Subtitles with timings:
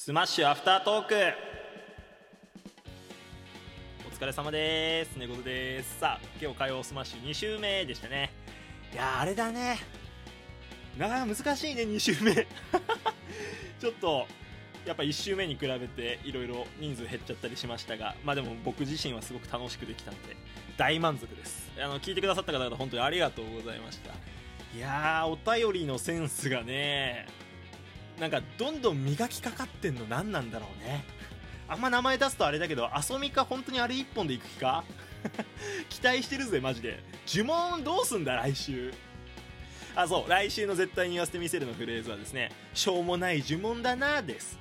[0.00, 1.14] スマッシュアフタートーク。
[4.06, 5.16] お疲れ様です。
[5.16, 8.30] 猫背ですさあ今日火曜スマッシュ2週目でしたね。
[8.92, 9.76] いやあれだね。
[10.96, 12.32] なかなか難しいね2週目。
[13.80, 14.28] ちょっと
[14.86, 20.36] やっぱ1週目に比べていろいろ人数減っちゃったりしましたがまあでも僕自身はすごく楽しくできたので
[20.76, 21.72] 大満足です。
[21.76, 24.12] あの聞いてくださった方々本当にありがとうございました。
[24.76, 27.26] いやーお便りのセンスがね
[28.20, 31.04] なんかどんどん磨きかかってんの何なんだろうね。
[31.68, 34.84] あんま名前出すとあれだけどアソミか本当にあれ一本でいく気か？
[35.90, 37.02] 期待してるぜマジで。
[37.26, 38.92] 呪文どうすんだ来週。
[39.96, 44.56] あそう来週の絶対に言わせてみせるのフレーズはですねしょうもない呪文だなです、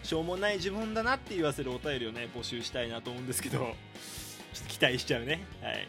[0.00, 3.58] うん、しょうもない呪文だなって言わせるお便りをね募集したいなと思うんですけど
[4.52, 5.44] ちょっと期待しちゃうね。
[5.62, 5.88] はい。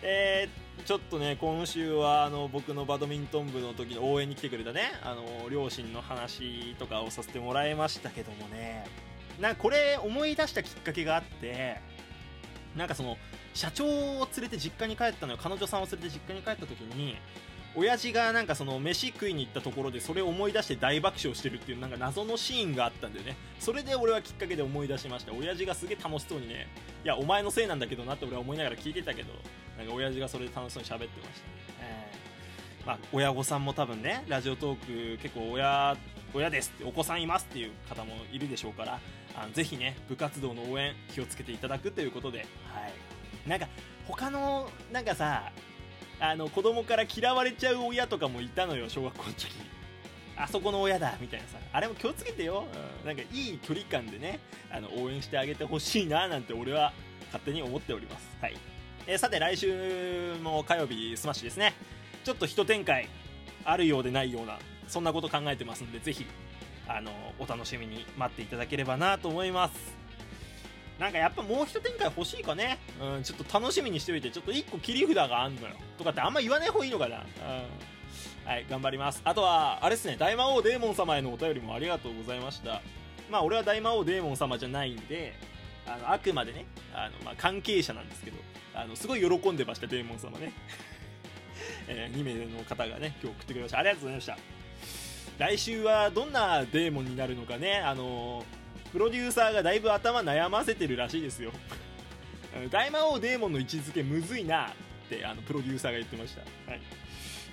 [0.00, 8.84] えー、ちょっとね今週はあの僕のバドミントン部の時の応援に来てくれたねあの両親の話とかをさせてもらいましたけどもね。
[9.40, 11.80] なこれ思い出したきっかけがあって
[12.76, 13.16] なんかその
[13.54, 15.38] 社長を連れて実家に帰ったのよ。
[15.40, 17.16] 彼女さんを連れて実家に帰った時に
[17.74, 23.36] 親父がなんかその飯食いに行ったところでそれを思い出して大爆笑してるっていうなんか謎のシーンがあったんだよね。
[23.58, 25.32] それで俺はきっかけで思い出しました。
[25.32, 26.68] 親父がすげえ楽しそうにね。
[27.04, 29.32] いやお前のせいなんだけどなって俺は思いながら聞いてたけど
[29.78, 31.48] なんか親父がそれで楽しそうに喋ってました。
[31.48, 32.86] ね、えー。
[32.86, 35.96] まあ、親御さんも多分ねラジオトーク結構親
[36.34, 39.00] 親ですってお子さんいますっていう方もいるでしょうから
[39.34, 42.38] あのぜひね部活動の応援気をつけていただくということで。
[42.38, 43.11] はい
[43.46, 43.68] なんか
[44.06, 45.52] 他のなんかさ
[46.20, 49.48] あの子供から嫌われちゃう親とかもいたのよ小学校の時。
[50.34, 51.58] あそこの親だみたいなさ。
[51.72, 52.64] あれも気をつけてよ、
[53.02, 54.40] うん、なんかいい距離感でね
[54.70, 56.92] あの応援してあげてほしいななんて俺は
[57.26, 58.28] 勝手に思っております。
[58.40, 58.56] はい、
[59.06, 61.74] えー、さて来週も火曜日スマッシュですね。
[62.24, 63.08] ちょっと一展開
[63.64, 66.26] あるようでないようなそんなこと考えてますんでぜひ
[66.88, 70.01] あのお楽しみに待っていただければなと思います
[70.98, 75.74] なんかやっぱもう一展開欲しいかね、うん、ちょっと楽しみにしておいてちょっと1個切り札があんのよ。
[75.98, 79.20] とかってあんま言わない方がいいのかな、うん、はい頑張ります。
[79.24, 82.82] あとはあれですね大魔王デーモン様へのお便りもありがとうございました。
[83.30, 85.34] まあ俺は大魔王デーモン様じゃないんで
[85.86, 88.36] あのあくまでねあの、まあ、関係者なんですけど
[88.74, 90.52] あのすごい喜んでましたデーモン様ね、
[91.88, 93.78] えー、2名の方がね今日送ってくれました。
[93.78, 94.38] ありがとうございました。
[95.38, 98.44] 来週はどんなデーモンになるのかねあの
[98.92, 101.50] プロデューサーがだいぶ頭悩ませてるらしいですよ。
[102.70, 106.80] 大魔王デーモンの位置づけむずいなってあのプロデューサーが言ってました、はい、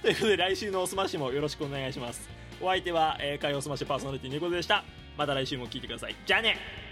[0.02, 2.30] ということで来週のおすましもよろしくお願いします。
[2.62, 4.84] お相手は、えー、火曜スマッシュパーソナリティ猫背でした。
[5.18, 6.16] また来週も聴いてください。
[6.26, 6.89] じゃあね。